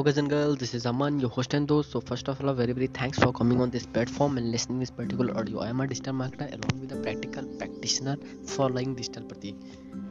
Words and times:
Hello 0.00 0.10
guys 0.10 0.16
and 0.16 0.30
girls, 0.30 0.56
this 0.56 0.72
is 0.72 0.86
Aman, 0.86 1.20
your 1.20 1.28
host 1.28 1.52
and 1.52 1.68
host. 1.68 1.90
So 1.90 2.00
first 2.00 2.28
of 2.28 2.42
all, 2.42 2.54
very 2.54 2.72
very 2.72 2.86
thanks 2.86 3.18
for 3.18 3.34
coming 3.34 3.60
on 3.60 3.68
this 3.68 3.84
platform 3.84 4.38
and 4.38 4.50
listening 4.50 4.78
this 4.80 4.90
particular 4.90 5.36
audio. 5.36 5.58
I 5.60 5.68
am 5.68 5.82
a 5.82 5.86
digital 5.86 6.14
marketer 6.14 6.46
along 6.54 6.80
with 6.80 6.92
a 6.92 6.96
practical 7.02 7.44
practitioner 7.58 8.16
following 8.46 8.94
digital 8.94 9.24
Pratik. 9.24 9.56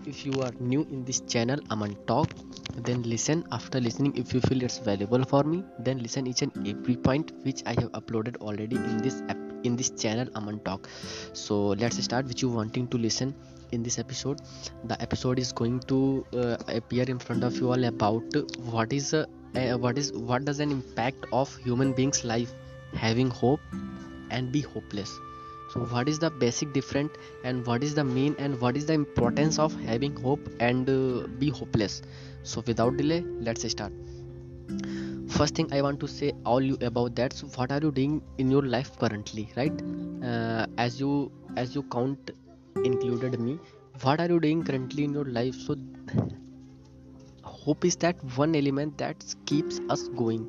If 0.06 0.28
you 0.28 0.34
are 0.44 0.52
new 0.60 0.82
in 0.92 1.06
this 1.06 1.22
channel, 1.22 1.60
Aman 1.72 1.98
Talk, 2.06 2.30
then 2.76 3.02
listen. 3.02 3.44
After 3.52 3.82
listening, 3.82 4.16
if 4.16 4.32
you 4.32 4.42
feel 4.42 4.62
it's 4.62 4.78
valuable 4.78 5.24
for 5.24 5.44
me, 5.44 5.64
then 5.80 6.04
listen 6.04 6.28
each 6.28 6.44
and 6.44 6.68
every 6.68 6.96
point 6.96 7.32
which 7.42 7.64
I 7.66 7.74
have 7.82 7.92
uploaded 8.04 8.38
already 8.42 8.76
in 8.76 9.00
this 9.00 9.24
app 9.28 9.38
in 9.64 9.76
this 9.76 9.90
channel 9.90 10.30
Aman 10.36 10.60
Talk. 10.60 10.88
So 11.34 11.60
let's 11.86 12.04
start. 12.04 12.28
Which 12.28 12.44
you 12.44 12.50
wanting 12.50 12.88
to 12.90 13.00
listen 13.00 13.34
in 13.72 13.82
this 13.82 13.98
episode? 13.98 14.40
The 14.84 15.02
episode 15.02 15.40
is 15.40 15.52
going 15.52 15.80
to 15.94 16.24
uh, 16.34 16.58
appear 16.68 17.06
in 17.10 17.18
front 17.18 17.44
of 17.44 17.58
you 17.58 17.72
all 17.72 17.84
about 17.86 18.42
what 18.78 18.94
is 18.94 19.14
uh, 19.16 19.26
uh, 19.56 19.78
what 19.78 19.98
is 19.98 20.12
what 20.14 20.46
does 20.46 20.60
an 20.60 20.72
impact 20.72 21.26
of 21.32 21.56
human 21.58 21.94
beings 21.94 22.24
life 22.24 22.54
having 22.94 23.30
hope 23.30 23.62
and 24.30 24.52
be 24.52 24.62
hopeless? 24.62 25.12
So 25.74 25.82
what 25.82 26.10
is 26.10 26.20
the 26.20 26.30
basic 26.30 26.74
difference 26.74 27.12
and 27.44 27.66
what 27.66 27.84
is 27.84 27.94
the 27.96 28.04
mean 28.04 28.36
and 28.40 28.60
what 28.60 28.76
is 28.76 28.86
the 28.88 28.94
importance 28.94 29.60
of 29.60 29.74
having 29.82 30.16
hope 30.16 30.40
and 30.60 30.90
uh, 30.90 31.28
be 31.40 31.50
hopeless? 31.50 32.02
So 32.44 32.64
without 32.66 32.98
delay 32.98 33.24
let's 33.40 33.70
start. 33.70 33.94
First 35.28 35.56
thing 35.56 35.72
i 35.72 35.82
want 35.82 36.00
to 36.00 36.08
say 36.08 36.32
all 36.46 36.62
you 36.62 36.78
about 36.82 37.16
that 37.16 37.34
so 37.34 37.48
what 37.56 37.72
are 37.72 37.80
you 37.82 37.92
doing 37.92 38.22
in 38.40 38.50
your 38.52 38.64
life 38.64 38.98
currently 38.98 39.50
right? 39.56 39.82
Uh, 40.24 40.66
as 40.78 41.00
you 41.00 41.32
as 41.56 41.76
you 41.76 41.84
count 41.84 42.32
included 42.84 43.40
me 43.40 43.60
what 44.02 44.20
are 44.20 44.28
you 44.28 44.40
doing 44.40 44.64
currently 44.64 45.04
in 45.04 45.14
your 45.14 45.26
life? 45.26 45.56
So 45.56 45.76
hope 47.66 47.86
is 47.86 47.96
that 47.98 48.24
one 48.36 48.56
element 48.56 48.98
that 48.98 49.24
keeps 49.46 49.80
us 49.90 50.08
going 50.24 50.46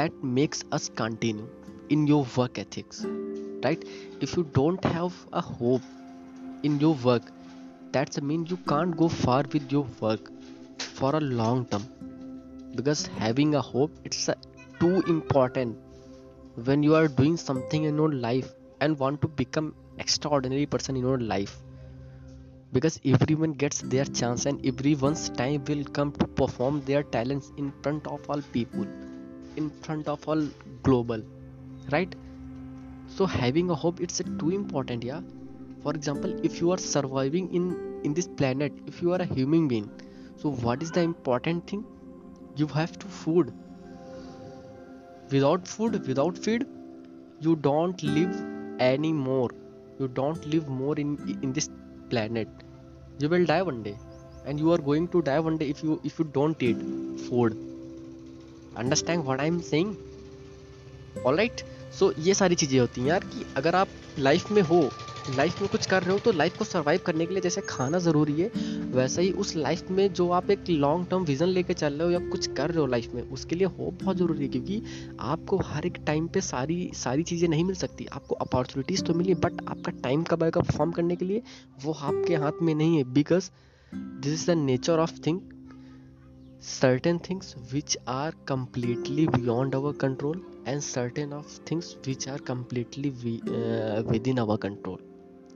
that 0.00 0.12
makes 0.22 0.64
us 0.72 0.88
continue 1.00 1.48
in 1.88 2.06
your 2.06 2.26
work 2.36 2.58
ethics 2.58 3.04
right? 3.64 3.84
If 4.20 4.36
you 4.36 4.44
don't 4.54 4.84
have 4.84 5.12
a 5.32 5.40
hope 5.40 5.82
in 6.62 6.78
your 6.80 6.94
work 6.94 7.22
that's 7.92 8.20
mean 8.20 8.46
you 8.46 8.56
can't 8.68 8.96
go 8.96 9.08
far 9.08 9.44
with 9.52 9.72
your 9.72 9.86
work 10.00 10.30
for 10.78 11.14
a 11.16 11.20
long 11.20 11.64
term. 11.66 11.84
Because 12.74 13.06
having 13.06 13.54
a 13.54 13.62
hope 13.62 13.90
it's 14.04 14.28
a, 14.28 14.36
too 14.78 15.00
important 15.08 15.76
when 16.64 16.82
you 16.82 16.94
are 16.94 17.08
doing 17.08 17.36
something 17.36 17.84
in 17.84 17.96
your 17.96 18.12
life 18.12 18.50
and 18.80 18.98
want 18.98 19.22
to 19.22 19.28
become 19.28 19.74
extraordinary 19.98 20.66
person 20.66 20.96
in 20.96 21.02
your 21.02 21.18
life 21.18 21.56
because 22.72 23.00
everyone 23.04 23.52
gets 23.52 23.80
their 23.82 24.04
chance 24.04 24.46
and 24.46 24.64
everyone's 24.66 25.28
time 25.30 25.64
will 25.68 25.84
come 25.98 26.12
to 26.12 26.26
perform 26.26 26.80
their 26.84 27.02
talents 27.02 27.52
in 27.56 27.72
front 27.82 28.06
of 28.06 28.28
all 28.28 28.42
people 28.52 28.86
in 29.56 29.70
front 29.82 30.08
of 30.08 30.26
all 30.28 30.42
global 30.82 31.22
right? 31.92 32.14
So 33.08 33.26
having 33.26 33.70
a 33.70 33.74
hope 33.74 34.00
it's 34.00 34.20
too 34.38 34.50
important 34.50 35.04
yeah? 35.04 35.20
For 35.82 35.92
example 35.94 36.34
if 36.44 36.60
you 36.60 36.70
are 36.72 36.78
surviving 36.78 37.52
in 37.54 37.64
in 38.04 38.14
this 38.14 38.28
planet 38.28 38.72
if 38.86 39.00
you 39.02 39.12
are 39.12 39.22
a 39.22 39.24
human 39.24 39.68
being 39.68 39.90
so 40.36 40.50
what 40.50 40.82
is 40.82 40.90
the 40.92 41.00
important 41.00 41.66
thing? 41.68 41.84
You 42.56 42.66
have 42.68 42.98
to 42.98 43.06
food. 43.06 43.52
Without 45.30 45.66
food 45.66 46.06
without 46.06 46.38
feed 46.38 46.66
you 47.40 47.56
don't 47.56 48.02
live 48.02 48.36
anymore. 48.80 49.50
You 49.98 50.08
don't 50.08 50.46
live 50.46 50.68
more 50.68 50.96
in 50.98 51.38
in 51.42 51.52
this 51.52 51.70
planet 52.10 52.64
you 53.22 53.28
will 53.28 53.46
die 53.52 53.62
one 53.70 53.82
day 53.82 53.96
and 54.46 54.60
you 54.64 54.72
are 54.74 54.82
going 54.90 55.08
to 55.14 55.22
die 55.30 55.40
one 55.48 55.56
day 55.62 55.68
if 55.74 55.82
you 55.86 56.00
if 56.10 56.18
you 56.18 56.26
don't 56.38 56.62
eat 56.68 56.84
food 57.28 57.56
understand 58.82 59.24
what 59.30 59.40
i'm 59.46 59.60
saying 59.70 59.96
all 61.24 61.40
right 61.42 61.64
so 61.98 62.10
ये 62.26 62.34
सारी 62.34 62.54
चीज़ें 62.62 62.78
होती 62.80 63.00
हैं 63.00 63.08
यार 63.08 63.24
कि 63.32 63.44
अगर 63.56 63.76
आप 63.76 63.88
life 64.18 64.50
में 64.52 64.62
हो 64.70 64.80
लाइफ 65.28 65.60
में 65.60 65.68
कुछ 65.70 65.86
कर 65.86 66.02
रहे 66.02 66.12
हो 66.12 66.18
तो 66.18 66.32
लाइफ 66.32 66.56
को 66.58 66.64
सर्वाइव 66.64 67.00
करने 67.06 67.26
के 67.26 67.34
लिए 67.34 67.42
जैसे 67.42 67.60
खाना 67.68 67.98
ज़रूरी 67.98 68.32
है, 68.32 68.48
वैसे 68.92 69.22
ही 69.22 69.30
उस 69.32 69.54
लाइफ 69.56 69.90
में 69.90 70.12
जो 70.12 70.30
आप 70.30 70.50
एक 70.50 70.64
लॉन्ग 70.70 71.06
टर्म 71.10 71.24
विजन 71.24 71.46
लेके 71.48 71.74
चल 71.74 71.92
रहे 71.92 72.06
हो 72.06 72.10
या 72.10 72.28
कुछ 72.30 72.46
कर 72.46 72.70
रहे 72.70 72.80
हो 72.80 72.86
लाइफ 72.86 73.14
में, 73.14 73.22
उसके 73.22 73.56
लिए 73.56 73.66
होप 73.68 74.02
बहुत 74.02 74.16
ज़रूरी 74.16 74.42
है 74.42 74.48
क्योंकि 74.48 74.82
आपको 75.20 75.58
हर 75.66 75.86
एक 75.86 75.98
टाइम 76.06 76.28
पे 76.28 76.40
सारी 76.40 76.90
सारी 76.94 77.22
चीज़ें 77.22 77.48
नहीं 77.48 77.64
मिल 77.64 77.76
सकती। 77.76 78.06
आपको 78.06 78.34
अपॉर्चुनिटीज़ 78.36 79.04
तो 79.04 79.14
मिली 79.14 79.34
बट 79.36 79.60
आपका 79.68 79.92
टाइम 80.02 80.22
कब 80.22 80.42
आएगा 80.44 80.60
परफॉर्म 80.60 80.92
करने 80.92 81.16
के 81.16 81.24
लिए, 81.24 81.42
वो 81.84 81.92
आपके 81.92 82.36
हाथ 82.36 82.62
में 82.62 82.74
नहीं 82.74 82.96
है 82.96 83.04
because 83.12 83.50
this 83.92 84.32
is 84.32 84.50
the 84.50 84.56
nature 84.56 84.98
of 84.98 85.12
thing 85.26 85.40
certain 86.68 87.18
things 87.18 87.56
which 87.72 87.96
are 88.06 88.32
completely 88.44 89.26
beyond 89.26 89.74
our 89.74 89.92
control 89.94 90.34
and 90.66 90.84
certain 90.84 91.32
of 91.32 91.46
things 91.46 91.96
which 92.06 92.26
are 92.28 92.38
completely 92.38 93.10
within 94.28 94.40
within 94.40 94.58
control 94.58 94.98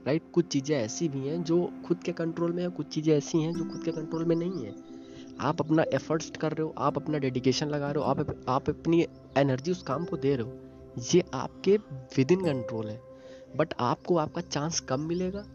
right 0.07 0.21
कुछ 0.33 0.47
चीज़ें 0.47 0.77
ऐसी 0.77 1.09
भी 1.09 1.27
हैं 1.27 1.43
जो 1.43 1.71
खुद 1.85 2.03
के 2.03 2.11
कंट्रोल 2.11 2.51
में 2.51 2.63
है, 2.63 2.69
कुछ 2.69 2.87
चीज़ें 2.87 3.17
ऐसी 3.17 3.41
हैं 3.41 3.53
जो 3.53 3.65
खुद 3.65 3.83
के 3.83 3.91
कंट्रोल 3.91 4.25
में 4.25 4.35
नहीं 4.35 4.65
है। 4.65 4.73
आप 5.39 5.61
अपना 5.61 5.83
एफर्ट्स 5.93 6.31
कर 6.41 6.51
रहे 6.51 6.63
हो, 6.63 6.73
आप 6.77 6.97
अपना 6.97 7.17
डेडिकेशन 7.17 7.67
लगा 7.67 7.91
रहे 7.91 8.03
हो, 8.03 8.09
आप 8.09 8.45
आप 8.49 8.69
अपनी 8.69 9.07
एनर्जी 9.37 9.71
उस 9.71 9.83
काम 9.83 10.05
को 10.05 10.17
दे 10.17 10.35
रहे 10.35 10.47
हो, 10.47 10.53
ये 11.13 11.23
आपके 11.33 11.77
विद 12.17 12.31
इन 12.31 12.45
कंट्रोल 12.45 12.87
है। 12.87 13.01
बट 13.55 13.73
आपको 13.79 14.17
आपका 14.17 14.41
चांस 14.41 14.79
कब 14.79 14.99
मिलेगा? 14.99 15.45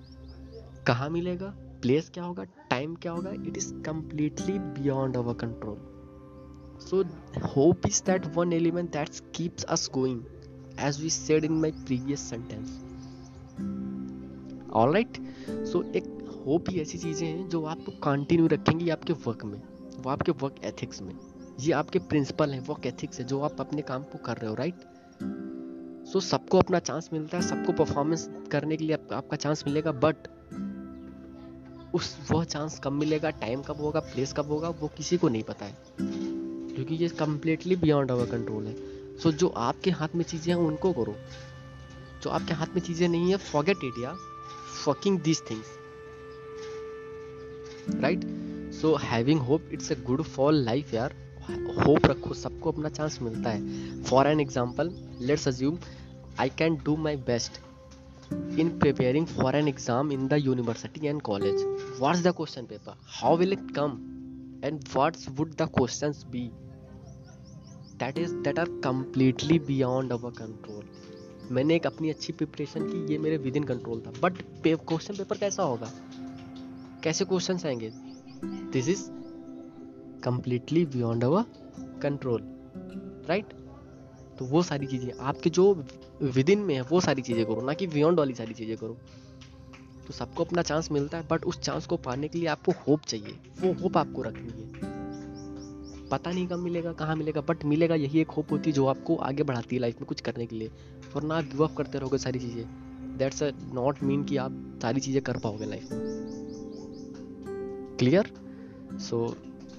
कहाँ 0.86 1.10
मिलेगा? 1.10 1.54
प्लेस 1.82 2.10
क्या 2.10 2.24
होगा? 2.24 2.44
टाइम 2.78 2.94
क्या 2.94 3.12
होगा? 3.12 3.30
It 3.30 3.56
is 3.56 3.74
completely 3.74 4.58
beyond 4.58 5.16
our 5.16 5.34
control 5.34 5.76
so 6.80 7.02
hope 7.46 7.86
is 7.86 8.02
that 8.06 8.26
one 8.26 8.52
element 8.52 8.90
that 8.92 9.08
keeps 9.34 9.64
us 9.64 9.90
going 9.94 10.20
as 10.80 11.02
we 11.02 11.10
said 11.10 11.44
in 11.44 11.52
my 11.52 11.70
previous 11.70 12.20
sentence 12.20 12.78
all 14.72 14.92
right 14.92 15.18
so 15.50 15.82
एक 15.92 16.04
होप 16.46 16.70
ही 16.70 16.80
ऐसी 16.80 16.98
चीज़ें 16.98 17.26
हैं 17.28 17.48
जो 17.48 17.64
आपको 17.64 17.92
कंटिन्यू 17.92 18.46
रखेंगी 18.46 18.88
आपके 18.90 19.12
वर्क 19.12 19.44
में 19.44 19.62
वो 19.98 20.10
आपके 20.10 20.32
वर्क 20.32 20.54
एथिक्स 20.64 21.02
में। 21.02 21.14
ये 21.60 21.72
आपके 21.72 21.98
प्रिंसिपल 21.98 22.50
हैं 22.50 22.60
वर्क 22.60 22.86
एथिक्स 22.86 23.18
है 23.18 23.26
जो 23.26 23.40
आप 23.40 23.60
अपने 23.60 23.82
काम 23.82 24.02
को 24.02 24.18
कर 24.18 24.36
रहे 24.36 24.50
हो 24.50 24.54
राइट 24.54 24.74
सो 26.06 26.20
so, 26.20 26.24
सबको 26.24 26.58
अपना 26.58 26.78
चांस 26.78 27.10
मिलता 27.12 27.36
है 27.36 27.42
सबको 27.42 27.72
परफॉर्मेंस 27.72 28.30
करने 28.52 28.76
के 28.76 28.84
लिए 28.84 28.96
आप, 28.96 29.12
आपका 29.12 29.36
चांस 29.36 29.64
मिलेगा 29.66 29.92
बट 29.92 30.16
उस 31.94 32.16
वह 32.30 32.44
चांस 32.44 32.78
कब 32.84 32.92
मिलेगा 32.92 33.30
टाइम 33.40 33.62
कब 33.62 33.80
होगा 33.80 34.00
प्लेस 34.00 34.32
कब 34.32 34.48
होगा 34.48 34.68
वो 34.80 34.88
किसी 34.96 35.16
को 35.16 35.28
नहीं 35.28 35.42
पता 35.42 35.64
है। 35.64 35.76
क्योंकि 35.98 36.94
ये 36.94 37.08
कम्प्लीटली 37.08 37.76
बियॉन्ड 37.76 38.10
आवर 38.10 38.26
कंट्रोल 38.26 38.66
है। 38.66 38.74
सो 39.18 39.30
so, 39.30 39.36
जो 39.36 39.48
आपके 39.48 39.90
हाथ 39.90 40.08
में 40.14 40.24
चीज़ें 40.24 40.54
हैं 40.54 40.60
उनको 40.60 40.92
करो। 40.92 41.14
जो 42.22 42.30
आपके 42.30 42.54
हाथ 42.54 42.66
में 42.66 42.80
चीज़ें 42.82 43.08
नहीं 43.08 43.30
है 43.30 43.36
फॉगेट 43.36 43.84
इट 43.84 44.02
या 44.02 44.12
fucking 44.84 45.20
this 45.20 45.40
things 45.40 45.76
right 48.02 48.24
so 48.74 48.94
having 48.96 49.40
hope 49.40 49.68
it's 49.72 49.92
a 49.92 49.94
good 50.02 50.22
for 50.22 50.52
life 50.52 50.94
यार। 50.94 51.14
होप 51.78 52.06
रखो 52.06 52.34
सबको 52.34 52.72
अपना 52.72 52.88
चांस 52.88 53.18
मिलता 53.22 53.50
है। 53.50 54.02
For 54.02 54.26
an 54.26 54.40
example 54.40 54.90
let's 55.20 55.48
assume 55.48 55.78
I 56.40 56.48
can 56.48 56.76
do 56.76 56.96
my 56.96 57.16
best 57.16 57.60
in 58.32 58.78
preparing 58.78 59.26
for 59.26 59.56
an 59.56 59.68
exam 59.68 60.12
in 60.12 60.28
the 60.28 60.32
university 60.32 61.06
and 61.06 61.22
college 61.22 61.64
what's 62.00 62.22
the 62.22 62.28
question 62.28 62.66
paper 62.66 62.92
how 63.06 63.36
will 63.36 63.52
it 63.52 63.70
come 63.70 63.98
and 64.64 64.80
what's 64.96 65.28
would 65.28 65.54
the 65.54 65.62
question 65.62 66.12
be 66.30 66.50
that 67.98 68.18
is 68.18 68.34
that 68.34 68.58
are 68.58 68.68
completely 68.84 69.58
beyond 69.58 70.12
our 70.12 70.30
control 70.30 70.84
मैंने 71.50 71.76
एक 71.76 71.86
अपनी 71.86 72.10
अच्छी 72.10 72.32
preparation 72.32 72.80
की, 72.80 73.12
ये 73.12 73.18
मेरे 73.18 73.36
with 73.36 73.56
in 73.56 73.64
control 73.64 74.00
था 74.00 74.10
but 74.22 74.32
question 74.66 75.14
paper 75.14 75.38
कैसा 75.38 75.62
होगा? 75.62 75.90
कैसे 77.04 77.24
क्वेश्चन 77.24 77.58
आएँगे? 77.66 77.92
This 78.72 78.88
is 78.88 79.04
completely 80.24 80.86
beyond 80.86 81.24
our 81.24 81.44
control 82.02 82.42
right 83.28 83.44
तो 84.38 84.44
वो 84.44 84.62
सारी 84.62 84.86
चीज़ें, 84.86 85.12
आपके 85.20 85.50
जो 85.50 85.72
विद 86.22 86.50
इन 86.50 86.58
में 86.58 86.74
है, 86.74 86.80
वो 86.80 87.00
सारी 87.00 87.22
चीज़ें 87.22 87.44
करो, 87.46 87.60
ना 87.60 87.72
कि 87.72 87.86
बियॉन्ड 87.86 88.18
वाली 88.18 88.34
सारी 88.34 88.54
चीज़ें 88.54 88.76
करो। 88.76 88.96
तो 90.06 90.12
सबको 90.14 90.44
अपना 90.44 90.62
चांस 90.62 90.90
मिलता 90.92 91.18
है 91.18 91.26
बट 91.30 91.44
उस 91.44 91.60
चांस 91.60 91.86
को 91.86 91.96
पाने 91.96 92.28
के 92.28 92.38
लिए 92.38 92.48
आपको 92.48 92.72
होप 92.86 93.00
चाहिए। 93.04 93.38
वो 93.60 93.72
होप 93.72 93.96
आपको 93.96 94.22
रखनी 94.22 94.52
है। 94.52 94.66
पता 96.08 96.30
नहीं 96.30 96.46
कब 96.46 96.58
मिलेगा, 96.58 96.92
कहाँ 96.92 97.16
मिलेगा 97.16 97.40
बट 97.40 97.64
मिलेगा 97.64 97.94
यही 97.94 98.20
एक 98.20 98.30
होप 98.30 98.52
होती 98.52 98.70
है 98.70 98.74
जो 98.74 98.86
आपको 98.86 99.16
आगे 99.16 99.42
बढ़ाती 99.42 99.76
है 99.76 99.80
लाइफ 99.80 100.00
में 100.00 100.06
कुछ 100.06 100.20
करने 100.20 100.46
के 100.46 100.56
लिए। 100.56 100.70
और 101.16 101.22
ना 101.22 101.40
गिव 101.40 101.64
अप 101.64 101.74
करते 101.76 101.98
रहोगे 101.98 102.18
सारी 102.18 102.38
चीज़ें 102.38 103.16
दैट्स 103.18 103.42
नॉट 103.74 104.02
मीन 104.02 104.24
कि 104.24 104.36
आप 104.36 104.78
सारी 104.82 105.00
चीज़ें 105.00 105.22
कर 105.22 105.38
पाओगे 105.38 105.66
लाइफ 105.66 105.92
में। 105.92 106.00
Clear 107.98 108.32
so 109.00 109.26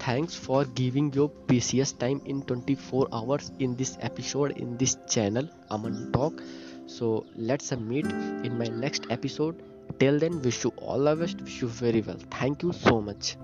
thanks 0.10 0.36
for 0.44 0.60
giving 0.78 1.12
your 1.14 1.30
precious 1.50 1.92
time 2.04 2.22
in 2.26 2.42
24 2.52 3.08
hours 3.14 3.52
in 3.60 3.76
this 3.82 3.98
episode 4.10 4.58
in 4.64 4.76
this 4.78 4.98
channel 5.08 5.50
aman 5.70 6.12
talk. 6.14 6.42
So 6.88 7.26
let's 7.36 7.72
meet 7.72 8.06
in 8.50 8.58
my 8.58 8.70
next 8.86 9.06
episode. 9.12 9.62
Till 10.00 10.18
then 10.18 10.42
wish 10.42 10.64
you 10.64 10.74
all 10.78 11.04
the 11.10 11.16
best. 11.16 11.42
Wish 11.42 11.62
you 11.62 11.68
very 11.68 12.02
well. 12.02 12.18
Thank 12.40 12.64
you 12.64 12.74
so 12.74 13.00
much 13.02 13.36